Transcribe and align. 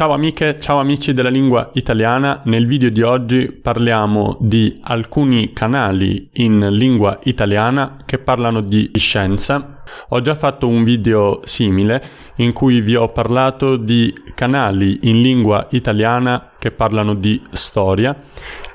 Ciao 0.00 0.12
amiche, 0.12 0.58
ciao 0.58 0.78
amici 0.78 1.12
della 1.12 1.28
lingua 1.28 1.72
italiana, 1.74 2.40
nel 2.46 2.66
video 2.66 2.88
di 2.88 3.02
oggi 3.02 3.52
parliamo 3.52 4.38
di 4.40 4.78
alcuni 4.80 5.52
canali 5.52 6.30
in 6.36 6.68
lingua 6.70 7.18
italiana 7.24 7.98
che 8.06 8.16
parlano 8.16 8.62
di 8.62 8.90
scienza. 8.94 9.82
Ho 10.08 10.22
già 10.22 10.34
fatto 10.34 10.66
un 10.68 10.84
video 10.84 11.42
simile 11.44 12.02
in 12.36 12.54
cui 12.54 12.80
vi 12.80 12.96
ho 12.96 13.10
parlato 13.10 13.76
di 13.76 14.10
canali 14.34 15.00
in 15.02 15.20
lingua 15.20 15.66
italiana 15.72 16.52
che 16.58 16.70
parlano 16.70 17.12
di 17.12 17.38
storia 17.50 18.16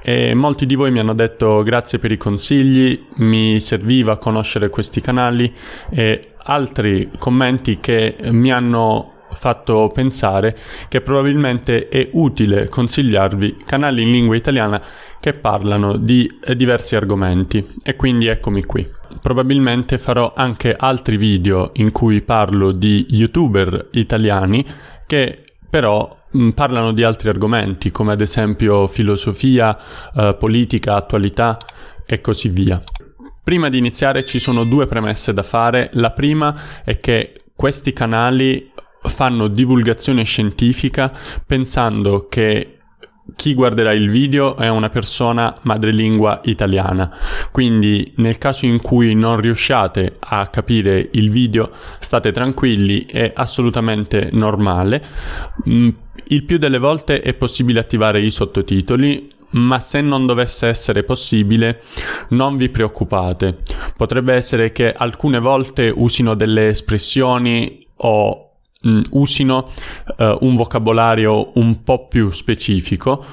e 0.04 0.36
molti 0.36 0.68
di 0.68 0.76
voi 0.76 0.92
mi 0.92 1.00
hanno 1.00 1.16
detto 1.16 1.64
grazie 1.64 1.98
per 1.98 2.12
i 2.12 2.18
consigli, 2.18 3.04
mi 3.16 3.60
serviva 3.60 4.20
conoscere 4.20 4.70
questi 4.70 5.02
canali 5.02 5.52
e 5.90 6.34
altri 6.44 7.10
commenti 7.18 7.80
che 7.80 8.16
mi 8.26 8.52
hanno 8.52 9.14
fatto 9.32 9.90
pensare 9.94 10.58
che 10.88 11.02
probabilmente 11.02 11.88
è 11.90 12.10
utile 12.14 12.70
consigliarvi 12.70 13.64
canali 13.66 14.04
in 14.04 14.12
lingua 14.12 14.36
italiana 14.36 14.82
che 15.20 15.34
parlano 15.34 15.98
di 15.98 16.40
eh, 16.44 16.56
diversi 16.56 16.96
argomenti 16.96 17.66
e 17.84 17.96
quindi 17.96 18.28
eccomi 18.28 18.64
qui. 18.64 18.88
Probabilmente 19.22 19.98
farò 19.98 20.34
anche 20.36 20.76
altri 20.78 21.18
video 21.18 21.72
in 21.76 21.92
cui 21.92 22.22
parlo 22.22 22.72
di 22.72 23.08
youtuber 23.10 23.88
italiani 23.92 24.66
che 25.06 25.42
però 25.70 26.16
mh, 26.32 26.50
parlano 26.50 26.92
di 26.92 27.04
altri 27.04 27.30
argomenti 27.30 27.92
come 27.92 28.14
ad 28.14 28.22
esempio 28.22 28.88
filosofia, 28.88 29.78
eh, 30.16 30.36
politica, 30.40 30.96
attualità 30.96 31.58
e 32.06 32.22
così 32.22 32.50
via. 32.50 32.82
Prima 33.44 33.70
di 33.70 33.78
iniziare 33.78 34.26
ci 34.26 34.40
sono 34.40 34.64
due 34.64 34.88
premesse 34.88 35.34
da 35.34 35.44
fare. 35.44 35.90
La 35.94 36.12
prima 36.12 36.84
è 36.84 37.00
che 37.00 37.34
questi 37.56 37.94
canali 37.94 38.72
fanno 39.08 39.48
divulgazione 39.48 40.24
scientifica 40.24 41.12
pensando 41.46 42.28
che 42.28 42.76
chi 43.36 43.54
guarderà 43.54 43.92
il 43.92 44.10
video 44.10 44.56
è 44.56 44.70
una 44.70 44.90
persona 44.90 45.58
madrelingua 45.64 46.42
italiana. 46.44 47.12
Quindi 47.52 48.14
nel 48.18 48.38
caso 48.38 48.66
in 48.66 48.82
cui 48.82 49.16
non 49.16 49.40
riusciate 49.40 50.18
a 50.20 50.48
capire 50.48 51.10
il 51.14 51.32
video, 51.32 51.72
state 52.00 52.32
tranquilli, 52.32 53.06
è 53.06 53.32
assolutamente 53.36 54.30
normale. 54.32 55.04
Mm, 55.68 55.90
il 56.28 56.44
più 56.44 56.58
delle 56.58 56.78
volte 56.78 57.22
è 57.22 57.34
possibile 57.34 57.80
attivare 57.80 58.22
i 58.22 58.32
sottotitoli, 58.32 59.34
ma 59.52 59.80
se 59.80 60.02
non 60.02 60.26
dovesse 60.26 60.68
essere 60.68 61.04
possibile, 61.04 61.82
non 62.30 62.58
vi 62.58 62.70
preoccupate. 62.70 63.56
Potrebbe 63.96 64.34
essere 64.34 64.72
che 64.72 64.92
alcune 64.92 65.40
volte 65.40 65.92
usino 65.94 66.36
delle 66.36 66.70
espressioni 66.70 67.88
o 67.98 68.45
mh, 68.86 68.90
mm, 68.90 69.02
usino 69.12 69.66
uh, 70.18 70.38
un 70.42 70.56
vocabolario 70.56 71.52
un 71.56 71.84
po' 71.84 72.08
più 72.08 72.32
specifico, 72.32 73.26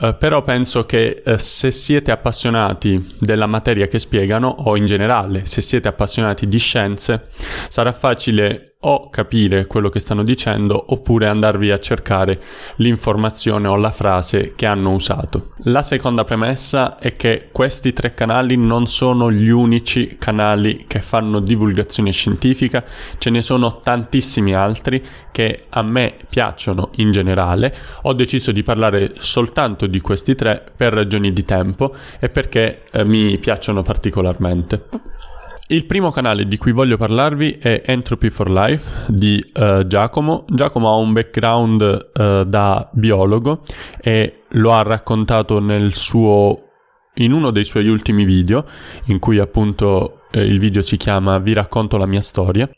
uh, 0.00 0.16
però 0.18 0.42
penso 0.42 0.84
che 0.84 1.22
uh, 1.24 1.36
se 1.36 1.70
siete 1.70 2.10
appassionati 2.10 3.14
della 3.18 3.46
materia 3.46 3.86
che 3.86 3.98
spiegano 3.98 4.48
o 4.48 4.76
in 4.76 4.86
generale 4.86 5.46
se 5.46 5.62
siete 5.62 5.88
appassionati 5.88 6.48
di 6.48 6.58
scienze, 6.58 7.28
sarà 7.68 7.92
facile 7.92 8.75
o 8.88 9.10
capire 9.10 9.66
quello 9.66 9.88
che 9.88 9.98
stanno 9.98 10.22
dicendo 10.22 10.82
oppure 10.88 11.26
andarvi 11.26 11.70
a 11.70 11.80
cercare 11.80 12.40
l'informazione 12.76 13.66
o 13.66 13.76
la 13.76 13.90
frase 13.90 14.54
che 14.54 14.66
hanno 14.66 14.92
usato. 14.92 15.52
La 15.64 15.82
seconda 15.82 16.24
premessa 16.24 16.98
è 16.98 17.16
che 17.16 17.48
questi 17.50 17.92
tre 17.92 18.14
canali 18.14 18.56
non 18.56 18.86
sono 18.86 19.30
gli 19.32 19.48
unici 19.48 20.16
canali 20.18 20.84
che 20.86 21.00
fanno 21.00 21.40
divulgazione 21.40 22.12
scientifica, 22.12 22.84
ce 23.18 23.30
ne 23.30 23.42
sono 23.42 23.80
tantissimi 23.80 24.54
altri 24.54 25.04
che 25.32 25.64
a 25.68 25.82
me 25.82 26.14
piacciono 26.28 26.90
in 26.96 27.10
generale. 27.10 27.74
Ho 28.02 28.12
deciso 28.12 28.52
di 28.52 28.62
parlare 28.62 29.14
soltanto 29.18 29.86
di 29.86 30.00
questi 30.00 30.36
tre 30.36 30.64
per 30.76 30.92
ragioni 30.92 31.32
di 31.32 31.44
tempo 31.44 31.94
e 32.20 32.28
perché 32.28 32.82
eh, 32.92 33.04
mi 33.04 33.36
piacciono 33.38 33.82
particolarmente. 33.82 35.35
Il 35.68 35.84
primo 35.84 36.12
canale 36.12 36.46
di 36.46 36.58
cui 36.58 36.70
voglio 36.70 36.96
parlarvi 36.96 37.58
è 37.58 37.82
Entropy 37.84 38.30
for 38.30 38.48
Life 38.48 39.12
di 39.12 39.44
uh, 39.54 39.84
Giacomo. 39.84 40.44
Giacomo 40.48 40.88
ha 40.88 40.94
un 40.94 41.12
background 41.12 42.10
uh, 42.14 42.44
da 42.44 42.88
biologo 42.92 43.62
e 44.00 44.42
lo 44.50 44.72
ha 44.72 44.82
raccontato 44.82 45.58
nel 45.58 45.92
suo 45.96 46.68
in 47.14 47.32
uno 47.32 47.50
dei 47.50 47.64
suoi 47.64 47.88
ultimi 47.88 48.24
video, 48.24 48.64
in 49.06 49.18
cui 49.18 49.38
appunto 49.38 50.20
eh, 50.30 50.44
il 50.44 50.60
video 50.60 50.82
si 50.82 50.96
chiama 50.96 51.38
Vi 51.38 51.52
racconto 51.52 51.96
la 51.96 52.06
mia 52.06 52.20
storia. 52.20 52.70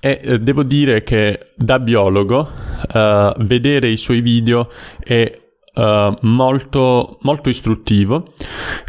E 0.00 0.20
eh, 0.22 0.40
devo 0.40 0.62
dire 0.62 1.02
che 1.02 1.48
da 1.56 1.78
biologo 1.78 2.38
uh, 2.94 3.32
vedere 3.44 3.88
i 3.88 3.98
suoi 3.98 4.22
video 4.22 4.70
è 4.98 5.30
Uh, 5.80 6.14
molto, 6.26 7.16
molto 7.22 7.48
istruttivo 7.48 8.22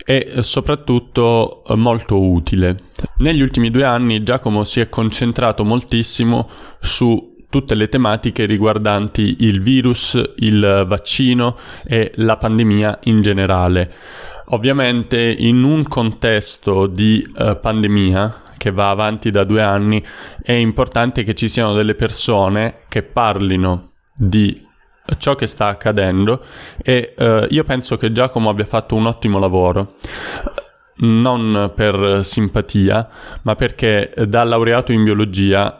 e 0.03 0.41
soprattutto 0.41 1.63
uh, 1.65 1.75
molto 1.75 2.19
utile. 2.19 2.81
Negli 3.19 3.41
ultimi 3.41 3.71
due 3.71 3.85
anni 3.85 4.23
Giacomo 4.23 4.65
si 4.65 4.81
è 4.81 4.89
concentrato 4.89 5.63
moltissimo 5.63 6.49
su 6.81 7.45
tutte 7.47 7.75
le 7.75 7.87
tematiche 7.87 8.43
riguardanti 8.43 9.37
il 9.39 9.61
virus, 9.61 10.21
il 10.37 10.83
vaccino 10.85 11.55
e 11.85 12.11
la 12.15 12.35
pandemia 12.35 12.99
in 13.03 13.21
generale. 13.21 13.93
Ovviamente 14.47 15.17
in 15.17 15.63
un 15.63 15.87
contesto 15.87 16.87
di 16.87 17.25
uh, 17.37 17.57
pandemia 17.57 18.41
che 18.57 18.71
va 18.71 18.89
avanti 18.89 19.31
da 19.31 19.45
due 19.45 19.61
anni 19.61 20.03
è 20.43 20.51
importante 20.51 21.23
che 21.23 21.35
ci 21.35 21.47
siano 21.47 21.73
delle 21.73 21.95
persone 21.95 22.79
che 22.89 23.01
parlino 23.01 23.91
di 24.13 24.67
ciò 25.17 25.35
che 25.35 25.47
sta 25.47 25.67
accadendo 25.67 26.43
e 26.81 27.13
uh, 27.17 27.45
io 27.49 27.63
penso 27.63 27.97
che 27.97 28.11
Giacomo 28.11 28.49
abbia 28.49 28.65
fatto 28.65 28.95
un 28.95 29.05
ottimo 29.05 29.39
lavoro 29.39 29.95
non 31.01 31.71
per 31.75 32.23
simpatia, 32.23 33.09
ma 33.43 33.55
perché 33.55 34.13
da 34.27 34.43
laureato 34.43 34.91
in 34.91 35.03
biologia 35.03 35.77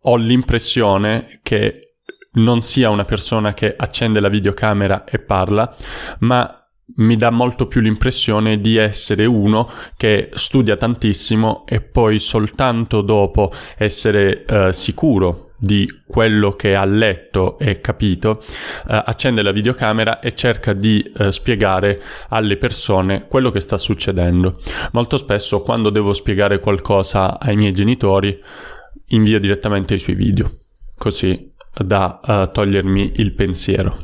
ho 0.00 0.16
l'impressione 0.16 1.40
che 1.42 1.94
non 2.34 2.62
sia 2.62 2.90
una 2.90 3.04
persona 3.04 3.54
che 3.54 3.74
accende 3.74 4.20
la 4.20 4.28
videocamera 4.28 5.04
e 5.04 5.18
parla, 5.18 5.74
ma 6.20 6.60
mi 6.96 7.16
dà 7.16 7.30
molto 7.30 7.66
più 7.66 7.80
l'impressione 7.80 8.60
di 8.60 8.76
essere 8.76 9.24
uno 9.24 9.68
che 9.96 10.30
studia 10.34 10.76
tantissimo 10.76 11.64
e 11.66 11.80
poi 11.80 12.18
soltanto 12.18 13.00
dopo 13.00 13.52
essere 13.76 14.44
uh, 14.48 14.70
sicuro 14.70 15.45
di 15.58 16.02
quello 16.06 16.52
che 16.52 16.74
ha 16.74 16.84
letto 16.84 17.58
e 17.58 17.80
capito, 17.80 18.42
eh, 18.88 19.02
accende 19.04 19.42
la 19.42 19.52
videocamera 19.52 20.20
e 20.20 20.34
cerca 20.34 20.72
di 20.72 21.02
eh, 21.16 21.32
spiegare 21.32 22.00
alle 22.28 22.56
persone 22.56 23.26
quello 23.26 23.50
che 23.50 23.60
sta 23.60 23.76
succedendo. 23.76 24.58
Molto 24.92 25.16
spesso 25.16 25.60
quando 25.60 25.90
devo 25.90 26.12
spiegare 26.12 26.60
qualcosa 26.60 27.38
ai 27.40 27.56
miei 27.56 27.72
genitori 27.72 28.38
invio 29.08 29.38
direttamente 29.38 29.94
i 29.94 29.98
suoi 29.98 30.16
video, 30.16 30.50
così 30.96 31.50
da 31.84 32.20
uh, 32.22 32.50
togliermi 32.50 33.12
il 33.16 33.34
pensiero. 33.34 33.96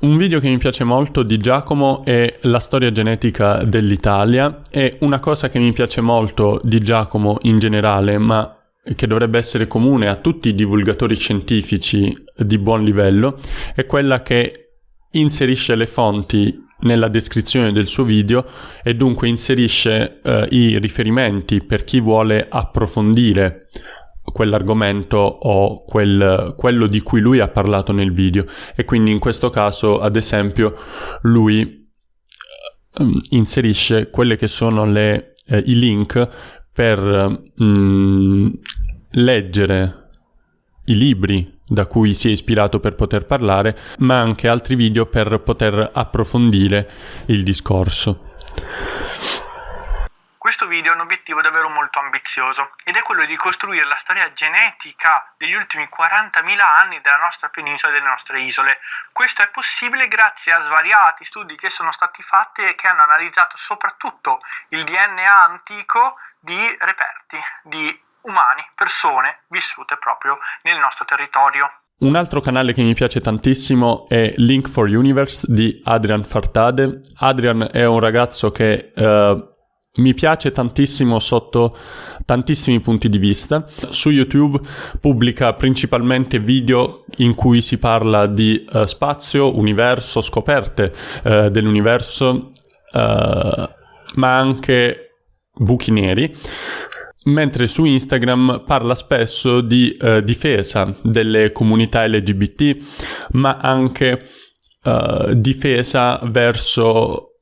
Un 0.00 0.16
video 0.18 0.40
che 0.40 0.48
mi 0.48 0.58
piace 0.58 0.84
molto 0.84 1.22
di 1.22 1.38
Giacomo 1.38 2.04
è 2.04 2.38
la 2.42 2.58
storia 2.58 2.92
genetica 2.92 3.62
dell'Italia 3.62 4.60
e 4.70 4.98
una 5.00 5.20
cosa 5.20 5.48
che 5.48 5.58
mi 5.58 5.72
piace 5.72 6.00
molto 6.00 6.60
di 6.62 6.80
Giacomo 6.80 7.38
in 7.42 7.58
generale, 7.58 8.18
ma 8.18 8.55
che 8.94 9.06
dovrebbe 9.06 9.38
essere 9.38 9.66
comune 9.66 10.08
a 10.08 10.16
tutti 10.16 10.50
i 10.50 10.54
divulgatori 10.54 11.16
scientifici 11.16 12.14
di 12.36 12.58
buon 12.58 12.84
livello, 12.84 13.38
è 13.74 13.86
quella 13.86 14.22
che 14.22 14.74
inserisce 15.12 15.74
le 15.74 15.86
fonti 15.86 16.64
nella 16.80 17.08
descrizione 17.08 17.72
del 17.72 17.86
suo 17.86 18.04
video 18.04 18.44
e 18.82 18.94
dunque 18.94 19.28
inserisce 19.28 20.20
eh, 20.22 20.46
i 20.50 20.78
riferimenti 20.78 21.62
per 21.62 21.84
chi 21.84 22.00
vuole 22.00 22.46
approfondire 22.48 23.68
quell'argomento 24.22 25.16
o 25.16 25.84
quel, 25.84 26.54
quello 26.56 26.86
di 26.86 27.00
cui 27.00 27.20
lui 27.20 27.38
ha 27.40 27.48
parlato 27.48 27.92
nel 27.92 28.12
video. 28.12 28.44
E 28.74 28.84
quindi 28.84 29.10
in 29.10 29.18
questo 29.18 29.50
caso 29.50 30.00
ad 30.00 30.16
esempio 30.16 30.74
lui 31.22 31.88
eh, 32.92 33.04
inserisce 33.30 34.10
quelle 34.10 34.36
che 34.36 34.48
sono 34.48 34.84
le, 34.84 35.32
eh, 35.46 35.62
i 35.64 35.78
link 35.78 36.28
per 36.72 37.00
mh, 37.54 37.64
mm, 37.64 38.48
leggere 39.18 40.08
i 40.86 40.96
libri 40.96 41.60
da 41.66 41.86
cui 41.86 42.14
si 42.14 42.28
è 42.28 42.30
ispirato 42.32 42.80
per 42.80 42.94
poter 42.94 43.26
parlare, 43.26 43.76
ma 43.98 44.20
anche 44.20 44.48
altri 44.48 44.74
video 44.74 45.06
per 45.06 45.40
poter 45.40 45.90
approfondire 45.94 47.24
il 47.26 47.42
discorso. 47.42 48.34
Questo 50.36 50.68
video 50.68 50.92
ha 50.92 50.94
un 50.94 51.00
obiettivo 51.00 51.40
davvero 51.40 51.68
molto 51.68 51.98
ambizioso 51.98 52.70
ed 52.84 52.94
è 52.94 53.02
quello 53.02 53.24
di 53.24 53.34
costruire 53.34 53.84
la 53.86 53.96
storia 53.96 54.30
genetica 54.32 55.32
degli 55.36 55.54
ultimi 55.54 55.88
40.000 55.90 56.60
anni 56.60 57.00
della 57.00 57.16
nostra 57.16 57.48
penisola 57.48 57.92
e 57.92 57.96
delle 57.96 58.08
nostre 58.08 58.40
isole. 58.42 58.78
Questo 59.10 59.42
è 59.42 59.48
possibile 59.48 60.06
grazie 60.06 60.52
a 60.52 60.60
svariati 60.60 61.24
studi 61.24 61.56
che 61.56 61.68
sono 61.68 61.90
stati 61.90 62.22
fatti 62.22 62.62
e 62.62 62.76
che 62.76 62.86
hanno 62.86 63.02
analizzato 63.02 63.56
soprattutto 63.56 64.38
il 64.68 64.84
DNA 64.84 65.46
antico 65.46 66.12
di 66.38 66.76
reperti, 66.78 67.38
di 67.64 68.04
umani, 68.26 68.62
persone 68.74 69.44
vissute 69.48 69.96
proprio 69.98 70.36
nel 70.62 70.78
nostro 70.78 71.04
territorio. 71.04 71.70
Un 71.98 72.14
altro 72.14 72.40
canale 72.40 72.74
che 72.74 72.82
mi 72.82 72.92
piace 72.92 73.20
tantissimo 73.20 74.06
è 74.08 74.34
Link 74.36 74.68
for 74.68 74.86
Universe 74.86 75.46
di 75.48 75.80
Adrian 75.82 76.24
Fartade. 76.24 77.00
Adrian 77.20 77.68
è 77.72 77.86
un 77.86 78.00
ragazzo 78.00 78.50
che 78.50 78.92
uh, 78.94 79.54
mi 80.02 80.12
piace 80.12 80.52
tantissimo 80.52 81.18
sotto 81.18 81.74
tantissimi 82.26 82.80
punti 82.80 83.08
di 83.08 83.16
vista. 83.16 83.64
Su 83.88 84.10
YouTube 84.10 84.60
pubblica 85.00 85.54
principalmente 85.54 86.38
video 86.38 87.06
in 87.18 87.34
cui 87.34 87.62
si 87.62 87.78
parla 87.78 88.26
di 88.26 88.62
uh, 88.70 88.84
spazio, 88.84 89.56
universo, 89.56 90.20
scoperte 90.20 90.92
uh, 91.24 91.48
dell'universo, 91.48 92.46
uh, 92.92 93.68
ma 94.16 94.36
anche 94.36 95.12
buchi 95.54 95.90
neri. 95.92 96.36
Mentre 97.26 97.66
su 97.66 97.84
Instagram 97.84 98.62
parla 98.66 98.94
spesso 98.94 99.60
di 99.60 99.96
difesa 100.22 100.94
delle 101.02 101.50
comunità 101.52 102.06
LGBT, 102.06 102.76
ma 103.32 103.56
anche 103.56 104.26
difesa 105.34 106.20
verso 106.22 107.36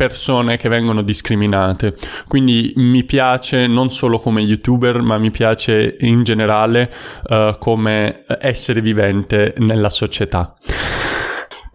persone 0.00 0.56
che 0.56 0.70
vengono 0.70 1.02
discriminate. 1.02 1.94
Quindi 2.26 2.72
mi 2.76 3.04
piace 3.04 3.66
non 3.66 3.90
solo 3.90 4.18
come 4.18 4.40
youtuber, 4.40 5.02
ma 5.02 5.18
mi 5.18 5.30
piace 5.30 5.98
in 6.00 6.22
generale 6.22 6.90
uh, 7.24 7.58
come 7.58 8.24
essere 8.40 8.80
vivente 8.80 9.52
nella 9.58 9.90
società. 9.90 10.56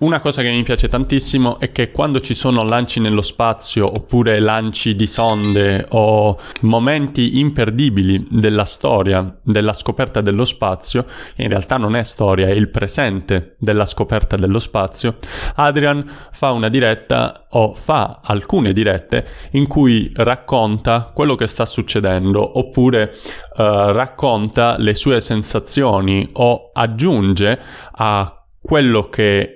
Una 0.05 0.21
cosa 0.21 0.43
che 0.43 0.51
mi 0.51 0.61
piace 0.61 0.87
tantissimo 0.87 1.59
è 1.59 1.71
che 1.71 1.89
quando 1.89 2.19
ci 2.19 2.35
sono 2.35 2.61
lanci 2.61 2.99
nello 2.99 3.23
spazio 3.23 3.85
oppure 3.85 4.39
lanci 4.39 4.93
di 4.93 5.07
sonde 5.07 5.83
o 5.89 6.37
momenti 6.61 7.39
imperdibili 7.39 8.27
della 8.29 8.65
storia, 8.65 9.35
della 9.41 9.73
scoperta 9.73 10.21
dello 10.21 10.45
spazio, 10.45 11.07
in 11.37 11.49
realtà 11.49 11.77
non 11.77 11.95
è 11.95 12.03
storia, 12.03 12.45
è 12.45 12.51
il 12.51 12.69
presente 12.69 13.55
della 13.57 13.87
scoperta 13.87 14.35
dello 14.35 14.59
spazio, 14.59 15.15
Adrian 15.55 16.07
fa 16.29 16.51
una 16.51 16.69
diretta 16.69 17.47
o 17.49 17.73
fa 17.73 18.19
alcune 18.23 18.73
dirette 18.73 19.27
in 19.53 19.65
cui 19.65 20.11
racconta 20.13 21.11
quello 21.15 21.33
che 21.33 21.47
sta 21.47 21.65
succedendo 21.65 22.59
oppure 22.59 23.11
uh, 23.55 23.89
racconta 23.89 24.75
le 24.77 24.93
sue 24.93 25.19
sensazioni 25.19 26.29
o 26.33 26.69
aggiunge 26.73 27.59
a 27.93 28.45
quello 28.61 29.09
che 29.09 29.54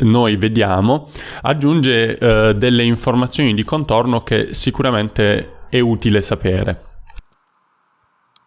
noi 0.00 0.36
vediamo, 0.36 1.10
aggiunge 1.42 2.18
eh, 2.18 2.54
delle 2.54 2.82
informazioni 2.84 3.54
di 3.54 3.64
contorno 3.64 4.22
che 4.22 4.54
sicuramente 4.54 5.66
è 5.70 5.80
utile 5.80 6.22
sapere. 6.22 6.92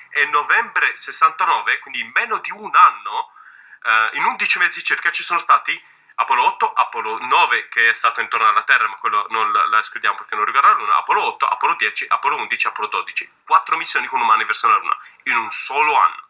È 0.10 0.26
novembre 0.32 0.92
69, 0.94 1.80
quindi 1.80 2.00
in 2.00 2.12
meno 2.14 2.40
di 2.40 2.52
un 2.52 2.72
anno, 2.74 3.32
eh, 3.84 4.18
in 4.18 4.24
11 4.24 4.60
mesi 4.60 4.84
circa, 4.84 5.12
ci 5.12 5.24
sono 5.24 5.40
stati 5.40 5.80
Apollo 6.20 6.46
8, 6.46 6.74
Apollo 6.74 7.20
9 7.20 7.68
che 7.70 7.90
è 7.90 7.94
stato 7.94 8.22
intorno 8.22 8.50
alla 8.50 8.64
Terra, 8.64 8.88
ma 8.88 8.96
quello 8.96 9.28
non 9.30 9.52
la 9.52 9.80
escludiamo 9.80 10.18
perché 10.18 10.36
non 10.36 10.46
riguarda 10.46 10.70
la 10.70 10.78
Luna, 10.78 10.98
Apollo 10.98 11.24
8, 11.26 11.46
Apollo 11.46 11.76
10, 11.78 12.06
Apollo 12.10 12.38
11, 12.38 12.68
Apollo 12.68 12.88
12. 12.88 13.32
Quattro 13.46 13.78
missioni 13.78 14.08
con 14.08 14.22
umani 14.22 14.44
verso 14.44 14.68
la 14.68 14.78
Luna 14.78 14.98
in 15.24 15.36
un 15.36 15.52
solo 15.52 15.96
anno 15.96 16.27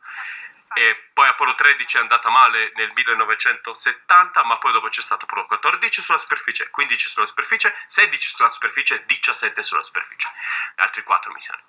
e 0.78 1.10
poi 1.12 1.28
Apollo 1.28 1.56
13 1.56 1.98
è 1.98 2.00
andata 2.02 2.30
male 2.30 2.72
nel 2.76 2.92
1970, 2.94 4.44
ma 4.44 4.58
poi 4.60 4.72
dopo 4.72 4.90
c'è 4.90 5.02
stato 5.02 5.26
Apollo 5.26 5.48
14 5.48 6.02
sulla 6.04 6.20
superficie, 6.20 6.70
15 6.70 7.10
sulla 7.10 7.26
superficie, 7.26 7.76
16 7.88 8.36
sulla 8.36 8.50
superficie, 8.50 9.04
17 9.08 9.64
sulla 9.64 9.82
superficie, 9.82 10.30
altri 10.76 11.02
4 11.02 11.32
missioni. 11.32 11.60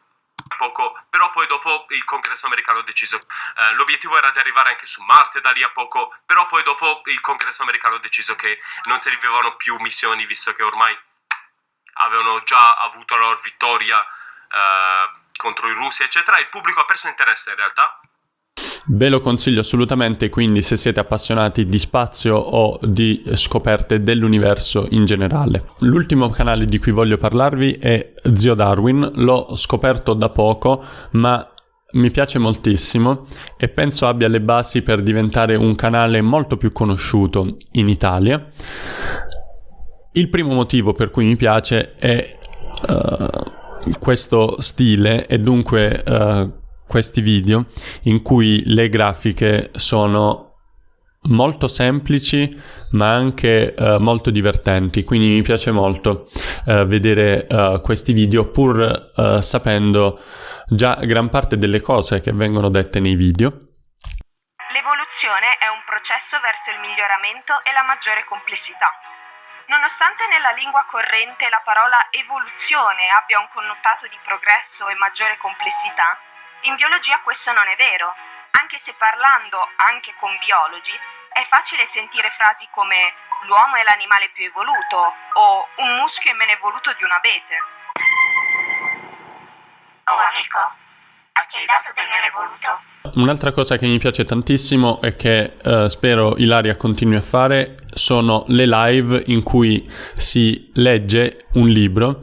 Poco, 0.58 1.02
però 1.08 1.31
poi 1.31 1.46
dopo 1.46 1.87
il 1.88 2.05
congresso 2.05 2.46
americano 2.46 2.81
ha 2.81 2.82
deciso 2.82 3.16
eh, 3.56 3.72
l'obiettivo 3.75 4.19
era 4.19 4.31
di 4.31 4.40
arrivare 4.40 4.70
anche 4.70 4.87
su 4.87 5.02
Marte 5.02 5.40
da 5.40 5.50
lì 5.50 5.62
a 5.62 5.69
poco 5.70 6.16
però 6.25 6.46
poi 6.46 6.62
dopo 6.62 7.02
il 7.06 7.20
congresso 7.20 7.62
americano 7.62 7.96
ha 7.96 8.00
deciso 8.00 8.34
che 8.34 8.58
non 8.84 9.00
servivano 9.00 9.56
più 9.56 9.76
missioni 9.78 10.25
visto 10.26 10.54
che 10.54 10.62
ormai 10.62 10.96
avevano 11.94 12.43
già 12.44 12.76
avuto 12.76 13.16
la 13.16 13.25
loro 13.25 13.40
vittoria 13.40 14.00
eh, 14.02 15.11
contro 15.37 15.69
i 15.69 15.75
russi 15.75 16.02
eccetera. 16.02 16.38
Il 16.38 16.49
pubblico 16.49 16.81
ha 16.81 16.84
perso 16.84 17.08
interesse 17.08 17.50
in 17.50 17.56
realtà 17.56 18.00
Ve 18.90 19.11
lo 19.11 19.20
consiglio 19.20 19.61
assolutamente, 19.61 20.31
quindi 20.31 20.62
se 20.62 20.79
siete 20.79 20.99
appassionati 20.99 21.67
di 21.67 21.79
spazio 21.79 22.37
o 22.37 22.79
di 22.82 23.23
scoperte 23.35 24.02
dell'universo 24.02 24.87
in 24.90 25.05
generale. 25.05 25.73
L'ultimo 25.81 26.31
canale 26.31 26.64
di 26.64 26.79
cui 26.79 26.93
voglio 26.93 27.19
parlarvi 27.19 27.73
è 27.73 28.14
Zio 28.35 28.55
Darwin, 28.55 29.11
l'ho 29.17 29.55
scoperto 29.56 30.14
da 30.14 30.31
poco, 30.31 30.82
ma 31.12 31.46
mi 31.90 32.11
piace 32.11 32.38
moltissimo 32.38 33.25
e 33.58 33.69
penso 33.69 34.06
abbia 34.06 34.29
le 34.29 34.40
basi 34.40 34.81
per 34.81 35.02
diventare 35.02 35.55
un 35.55 35.75
canale 35.75 36.23
molto 36.23 36.56
più 36.56 36.73
conosciuto 36.73 37.56
in 37.73 37.88
Italia. 37.88 38.50
Il 40.12 40.31
primo 40.31 40.55
motivo 40.55 40.94
per 40.94 41.11
cui 41.11 41.26
mi 41.26 41.37
piace 41.37 41.90
è 41.90 42.38
uh, 42.88 43.96
questo 43.99 44.56
stile 44.61 45.26
e 45.26 45.38
dunque 45.38 46.02
uh, 46.06 46.52
questi 46.88 47.20
video 47.20 47.67
in 48.02 48.23
cui 48.23 48.62
le 48.67 48.88
grafiche 48.88 49.70
sono 49.76 50.46
molto 51.23 51.69
semplici 51.69 52.61
ma 52.93 53.12
anche 53.12 53.75
uh, 53.76 53.99
molto 53.99 54.31
divertenti 54.31 55.05
quindi 55.05 55.29
mi 55.29 55.43
piace 55.43 55.70
molto 55.70 56.31
uh, 56.64 56.87
vedere 56.87 57.46
uh, 57.50 57.81
questi 57.82 58.12
video 58.12 58.50
pur 58.50 59.12
sapendo 59.40 60.20
già 60.69 60.94
gran 60.94 61.29
parte 61.29 61.58
delle 61.58 61.81
cose 61.81 62.20
che 62.20 62.32
vengono 62.32 62.70
dette 62.70 63.00
nei 63.00 63.14
video 63.14 63.69
L'evoluzione 64.70 65.57
è 65.57 65.68
un 65.68 65.83
processo 65.87 66.38
verso 66.40 66.71
il 66.71 66.78
miglioramento 66.80 67.64
e 67.64 67.73
la 67.73 67.83
maggiore 67.83 68.25
complessità. 68.25 68.92
Nonostante 69.68 70.26
nella 70.28 70.52
lingua 70.52 70.85
corrente 70.87 71.49
la 71.49 71.61
parola 71.64 72.09
evoluzione 72.11 73.09
abbia 73.09 73.40
un 73.40 73.49
connotato 73.49 74.07
di 74.07 74.18
progresso 74.23 74.88
e 74.88 74.95
maggiore 74.97 75.38
complessità, 75.38 76.21
in 76.62 76.74
biologia 76.74 77.20
questo 77.20 77.52
non 77.52 77.66
è 77.68 77.76
vero, 77.76 78.14
anche 78.52 78.78
se 78.78 78.94
parlando 78.94 79.70
anche 79.76 80.14
con 80.18 80.36
biologi 80.38 80.92
è 81.32 81.44
facile 81.44 81.86
sentire 81.86 82.30
frasi 82.30 82.66
come 82.70 83.14
l'uomo 83.42 83.76
è 83.76 83.82
l'animale 83.84 84.28
più 84.30 84.44
evoluto 84.44 85.14
o 85.34 85.68
un 85.76 85.96
muschio 85.96 86.30
è 86.30 86.34
meno 86.34 86.52
evoluto 86.52 86.92
di 86.94 87.04
un 87.04 87.12
abete. 87.12 87.62
Oh 90.04 90.16
amico, 90.16 90.72
a 91.38 91.47
chi 91.47 91.59
hai 91.59 91.66
dato 91.66 91.92
del 91.95 92.07
meno 92.11 92.26
evoluto? 92.26 93.21
Un'altra 93.21 93.52
cosa 93.52 93.76
che 93.76 93.87
mi 93.87 93.99
piace 93.99 94.25
tantissimo 94.25 95.00
e 95.00 95.14
che 95.14 95.54
uh, 95.62 95.87
spero 95.87 96.37
Ilaria 96.37 96.76
continui 96.76 97.16
a 97.16 97.23
fare 97.23 97.76
sono 97.95 98.45
le 98.49 98.66
live 98.66 99.23
in 99.26 99.42
cui 99.42 99.88
si 100.14 100.71
legge 100.75 101.47
un 101.54 101.68
libro 101.68 102.21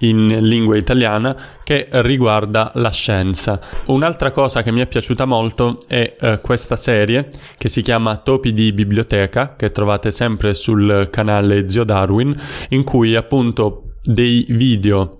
in 0.00 0.26
lingua 0.26 0.76
italiana 0.76 1.34
che 1.64 1.88
riguarda 1.90 2.70
la 2.74 2.90
scienza. 2.90 3.58
Un'altra 3.86 4.30
cosa 4.30 4.62
che 4.62 4.70
mi 4.70 4.80
è 4.80 4.86
piaciuta 4.86 5.24
molto 5.24 5.78
è 5.86 6.16
uh, 6.20 6.40
questa 6.40 6.76
serie 6.76 7.28
che 7.56 7.68
si 7.68 7.80
chiama 7.82 8.16
Topi 8.16 8.52
di 8.52 8.72
biblioteca 8.72 9.54
che 9.56 9.70
trovate 9.70 10.10
sempre 10.10 10.54
sul 10.54 11.08
canale 11.10 11.68
Zio 11.68 11.84
Darwin 11.84 12.38
in 12.70 12.84
cui 12.84 13.14
appunto 13.14 13.94
dei 14.02 14.44
video 14.48 15.18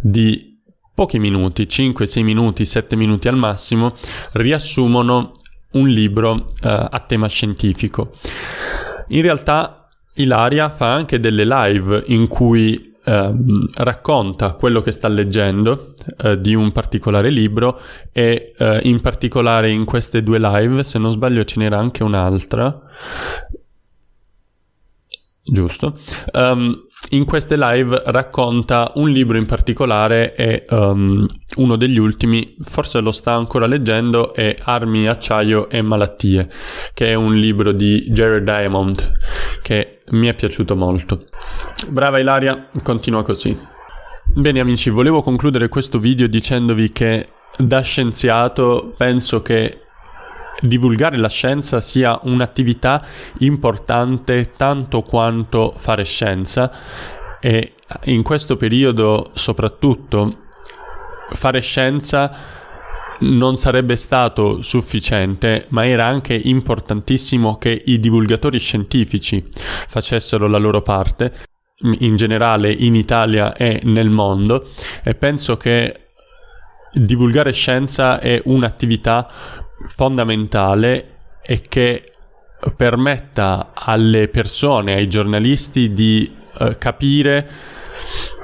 di 0.00 0.53
pochi 0.94 1.18
minuti, 1.18 1.68
5, 1.68 2.06
6 2.06 2.22
minuti, 2.22 2.64
7 2.64 2.94
minuti 2.96 3.28
al 3.28 3.36
massimo, 3.36 3.94
riassumono 4.32 5.32
un 5.72 5.88
libro 5.88 6.36
eh, 6.62 6.68
a 6.68 7.04
tema 7.06 7.26
scientifico. 7.26 8.12
In 9.08 9.22
realtà 9.22 9.88
Ilaria 10.14 10.68
fa 10.68 10.92
anche 10.92 11.18
delle 11.18 11.44
live 11.44 12.04
in 12.06 12.28
cui 12.28 12.92
eh, 13.04 13.34
racconta 13.74 14.52
quello 14.54 14.80
che 14.80 14.92
sta 14.92 15.08
leggendo 15.08 15.94
eh, 16.22 16.40
di 16.40 16.54
un 16.54 16.72
particolare 16.72 17.28
libro 17.30 17.80
e 18.12 18.52
eh, 18.56 18.80
in 18.84 19.00
particolare 19.00 19.70
in 19.70 19.84
queste 19.84 20.22
due 20.22 20.38
live, 20.38 20.84
se 20.84 20.98
non 20.98 21.10
sbaglio 21.10 21.44
ce 21.44 21.58
n'era 21.58 21.76
anche 21.76 22.02
un'altra, 22.02 22.80
giusto, 25.42 25.98
um, 26.32 26.86
in 27.10 27.24
queste 27.24 27.56
live 27.56 28.02
racconta 28.06 28.92
un 28.94 29.10
libro 29.10 29.36
in 29.36 29.46
particolare 29.46 30.34
e 30.34 30.64
um, 30.70 31.26
uno 31.56 31.76
degli 31.76 31.98
ultimi, 31.98 32.56
forse 32.60 33.00
lo 33.00 33.10
sta 33.10 33.34
ancora 33.34 33.66
leggendo, 33.66 34.34
è 34.34 34.56
Armi, 34.62 35.06
acciaio 35.06 35.68
e 35.68 35.82
malattie, 35.82 36.50
che 36.92 37.08
è 37.08 37.14
un 37.14 37.34
libro 37.34 37.72
di 37.72 38.06
Jared 38.10 38.44
Diamond 38.44 39.12
che 39.62 40.02
mi 40.10 40.26
è 40.28 40.34
piaciuto 40.34 40.76
molto. 40.76 41.18
Brava 41.88 42.18
Ilaria, 42.18 42.68
continua 42.82 43.22
così. 43.22 43.56
Bene 44.24 44.60
amici, 44.60 44.90
volevo 44.90 45.22
concludere 45.22 45.68
questo 45.68 45.98
video 45.98 46.26
dicendovi 46.26 46.90
che 46.90 47.26
da 47.56 47.80
scienziato 47.82 48.92
penso 48.96 49.42
che 49.42 49.83
divulgare 50.66 51.16
la 51.16 51.28
scienza 51.28 51.80
sia 51.80 52.18
un'attività 52.22 53.04
importante 53.38 54.52
tanto 54.56 55.02
quanto 55.02 55.74
fare 55.76 56.04
scienza 56.04 56.70
e 57.40 57.74
in 58.04 58.22
questo 58.22 58.56
periodo 58.56 59.30
soprattutto 59.34 60.30
fare 61.30 61.60
scienza 61.60 62.62
non 63.20 63.56
sarebbe 63.56 63.96
stato 63.96 64.60
sufficiente, 64.62 65.66
ma 65.68 65.86
era 65.86 66.04
anche 66.04 66.34
importantissimo 66.34 67.58
che 67.58 67.82
i 67.86 68.00
divulgatori 68.00 68.58
scientifici 68.58 69.46
facessero 69.52 70.48
la 70.48 70.58
loro 70.58 70.82
parte, 70.82 71.32
in 72.00 72.16
generale 72.16 72.72
in 72.72 72.94
Italia 72.94 73.54
e 73.54 73.80
nel 73.84 74.10
mondo, 74.10 74.70
e 75.02 75.14
penso 75.14 75.56
che 75.56 76.08
divulgare 76.92 77.52
scienza 77.52 78.20
è 78.20 78.40
un'attività 78.44 79.63
fondamentale 79.86 81.12
e 81.42 81.60
che 81.60 82.12
permetta 82.76 83.72
alle 83.74 84.28
persone, 84.28 84.94
ai 84.94 85.08
giornalisti 85.08 85.92
di 85.92 86.34
uh, 86.58 86.76
capire 86.78 87.48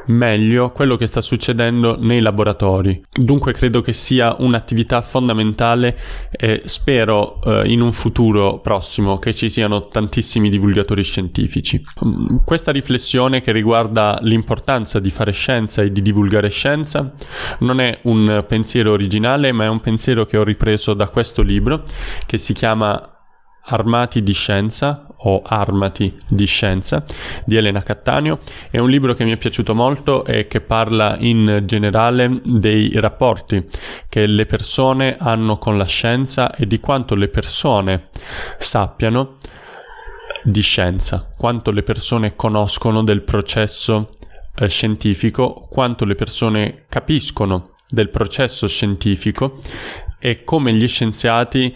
meglio 0.07 0.71
quello 0.73 0.97
che 0.97 1.07
sta 1.07 1.21
succedendo 1.21 1.97
nei 1.99 2.21
laboratori. 2.21 3.03
Dunque 3.13 3.53
credo 3.53 3.81
che 3.81 3.93
sia 3.93 4.37
un'attività 4.39 5.03
fondamentale 5.03 5.99
e 6.31 6.63
spero 6.65 7.41
eh, 7.43 7.71
in 7.71 7.81
un 7.81 7.93
futuro 7.93 8.59
prossimo 8.61 9.19
che 9.19 9.35
ci 9.35 9.49
siano 9.49 9.89
tantissimi 9.89 10.49
divulgatori 10.51 11.03
scientifici. 11.03 11.83
Mm, 12.05 12.37
questa 12.45 12.73
riflessione 12.73 13.41
che 13.41 13.53
riguarda 13.53 14.19
l'importanza 14.23 15.01
di 15.01 15.11
fare 15.11 15.33
scienza 15.33 15.83
e 15.83 15.93
di 15.93 16.03
divulgare 16.03 16.49
scienza 16.49 17.13
non 17.61 17.81
è 17.81 17.99
un 18.03 18.45
pensiero 18.47 18.93
originale, 18.93 19.53
ma 19.53 19.65
è 19.65 19.69
un 19.69 19.81
pensiero 19.81 20.25
che 20.25 20.37
ho 20.37 20.45
ripreso 20.45 20.95
da 20.95 21.09
questo 21.09 21.43
libro 21.43 21.83
che 22.27 22.39
si 22.39 22.53
chiama 22.53 23.19
Armati 23.63 24.23
di 24.23 24.33
Scienza 24.33 25.10
o 25.23 25.43
Armati 25.45 26.17
di 26.29 26.47
Scienza 26.47 27.05
di 27.45 27.57
Elena 27.57 27.83
Cattaneo. 27.83 28.41
È 28.71 28.79
un 28.79 28.89
libro 28.89 29.15
che 29.15 29.25
mi 29.25 29.33
è 29.33 29.37
piaciuto 29.37 29.75
molto 29.75 30.25
e 30.25 30.47
che 30.47 30.61
parla 30.61 31.17
in 31.19 31.63
generale 31.65 32.41
dei 32.45 32.93
rapporti 32.95 33.67
che 34.09 34.27
le 34.27 34.47
persone 34.47 35.17
hanno 35.19 35.59
con 35.59 35.77
la 35.77 35.87
scienza 35.87 36.55
e 36.55 36.67
di 36.67 36.81
quanto 36.81 37.15
le 37.15 37.29
persone 37.29 38.09
sappiano 38.59 39.37
di 40.43 40.61
scienza, 40.63 41.35
quanto 41.37 41.71
le 41.71 41.83
persone 41.83 42.35
conoscono 42.35 43.03
del 43.03 43.23
processo 43.23 44.09
eh, 44.57 44.69
scientifico, 44.69 45.67
quanto 45.71 46.05
le 46.05 46.15
persone 46.15 46.85
capiscono 46.89 47.75
del 47.89 48.09
processo 48.09 48.69
scientifico 48.69 49.59
e 50.19 50.45
come 50.45 50.73
gli 50.73 50.87
scienziati 50.87 51.75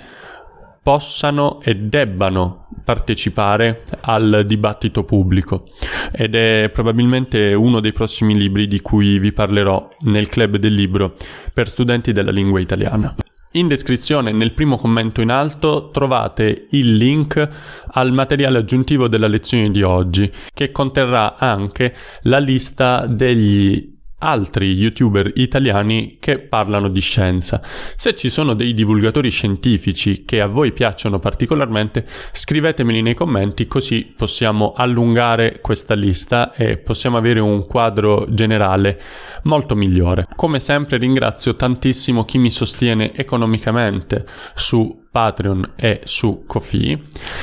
possano 0.83 1.61
e 1.63 1.75
debbano 1.75 2.64
partecipare 2.85 3.83
al 4.03 4.45
dibattito 4.47 5.05
pubblico 5.05 5.65
ed 6.13 6.35
è 6.35 6.71
probabilmente 6.73 7.55
uno 7.55 7.81
dei 7.81 7.93
prossimi 7.93 8.37
libri 8.37 8.69
di 8.69 8.81
cui 8.81 9.19
vi 9.19 9.33
parlerò 9.33 9.89
nel 10.07 10.29
club 10.29 10.57
del 10.57 10.75
libro 10.75 11.17
per 11.53 11.69
studenti 11.69 12.13
della 12.13 12.31
lingua 12.31 12.61
italiana. 12.61 13.15
In 13.57 13.69
descrizione 13.69 14.33
nel 14.33 14.53
primo 14.53 14.77
commento 14.77 15.21
in 15.21 15.31
alto 15.31 15.91
trovate 15.91 16.67
il 16.71 16.97
link 16.97 17.49
al 17.93 18.13
materiale 18.13 18.59
aggiuntivo 18.59 19.07
della 19.07 19.29
lezione 19.29 19.71
di 19.71 19.83
oggi 19.83 20.31
che 20.53 20.73
conterrà 20.73 21.37
anche 21.37 21.95
la 22.23 22.39
lista 22.39 23.07
degli 23.07 23.94
altri 24.19 24.73
youtuber 24.73 25.31
italiani 25.35 26.17
che 26.19 26.39
parlano 26.39 26.89
di 26.89 27.01
scienza. 27.01 27.61
Se 27.97 28.15
ci 28.15 28.31
sono 28.31 28.55
dei 28.55 28.73
divulgatori 28.73 29.31
scientifici 29.31 30.25
che 30.25 30.41
a 30.41 30.47
voi 30.47 30.73
piacciono 30.73 31.19
particolarmente, 31.19 32.07
scrivetemeli 32.33 33.03
nei 33.03 33.15
commenti 33.15 33.67
così 33.67 34.13
possiamo 34.17 34.73
allungare 34.75 35.61
questa 35.61 35.95
lista 35.95 36.53
e 36.55 36.79
possiamo 36.79 37.17
avere 37.17 37.41
un 37.41 37.67
quadro 37.67 38.27
generale 38.29 39.01
molto 39.45 39.75
migliore. 39.75 40.27
Come 40.37 40.61
sempre 40.61 40.99
ringrazio 40.99 41.57
tantissimo 41.57 42.25
chi 42.25 42.39
mi 42.39 42.51
sostiene 42.51 43.15
economicamente 43.15 44.27
su 44.55 45.03
Patreon 45.15 45.75
e 45.77 46.01
su 46.03 46.43
Kofi. 46.45 47.01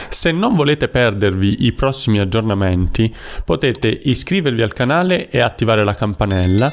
Se 0.10 0.34
non 0.34 0.56
volete 0.56 0.90
perdervi 0.90 1.64
i 1.64 1.72
prossimi 1.72 2.20
aggiornamenti, 2.20 3.16
potete 3.46 3.88
iscrivervi 3.88 4.62
al 4.62 4.74
canale 4.74 5.30
e 5.30 5.40
attivare 5.40 5.86
la 5.86 5.96
campanella, 5.96 6.70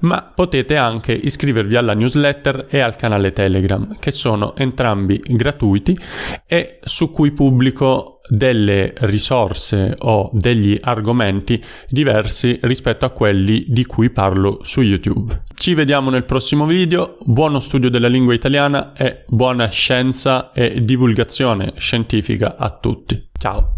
ma 0.00 0.22
potete 0.22 0.76
anche 0.76 1.12
iscrivervi 1.12 1.76
alla 1.76 1.92
newsletter 1.92 2.64
e 2.70 2.80
al 2.80 2.96
canale 2.96 3.34
Telegram, 3.34 3.98
che 3.98 4.10
sono 4.10 4.56
entrambi 4.56 5.20
gratuiti 5.22 5.94
e 6.46 6.78
su 6.82 7.10
cui 7.10 7.32
pubblico 7.32 8.18
delle 8.28 8.92
risorse 9.00 9.96
o 10.00 10.30
degli 10.32 10.78
argomenti 10.80 11.62
diversi 11.88 12.58
rispetto 12.62 13.04
a 13.04 13.10
quelli 13.10 13.64
di 13.68 13.84
cui 13.86 14.10
parlo 14.10 14.60
su 14.68 14.82
YouTube. 14.82 15.44
Ci 15.54 15.72
vediamo 15.72 16.10
nel 16.10 16.24
prossimo 16.24 16.66
video, 16.66 17.16
buono 17.24 17.58
studio 17.58 17.88
della 17.88 18.06
lingua 18.06 18.34
italiana 18.34 18.92
e 18.92 19.24
buona 19.26 19.66
scienza 19.70 20.52
e 20.52 20.80
divulgazione 20.82 21.72
scientifica 21.78 22.56
a 22.58 22.68
tutti. 22.78 23.30
Ciao! 23.32 23.76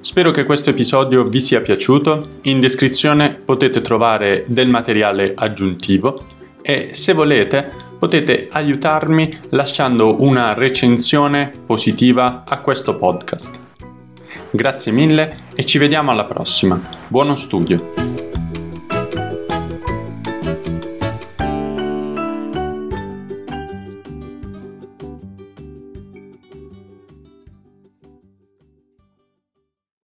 Spero 0.00 0.32
che 0.32 0.44
questo 0.44 0.70
episodio 0.70 1.22
vi 1.22 1.40
sia 1.40 1.60
piaciuto. 1.60 2.26
In 2.42 2.58
descrizione 2.58 3.34
potete 3.34 3.82
trovare 3.82 4.44
del 4.48 4.68
materiale 4.68 5.34
aggiuntivo 5.36 6.24
e 6.60 6.88
se 6.90 7.12
volete 7.12 7.70
potete 8.00 8.48
aiutarmi 8.50 9.32
lasciando 9.50 10.20
una 10.22 10.54
recensione 10.54 11.52
positiva 11.64 12.42
a 12.44 12.58
questo 12.60 12.96
podcast. 12.96 13.63
Grazie 14.54 14.92
mille 14.92 15.36
e 15.52 15.64
ci 15.64 15.78
vediamo 15.78 16.12
alla 16.12 16.26
prossima. 16.26 16.80
Buono 17.08 17.34
studio! 17.34 18.03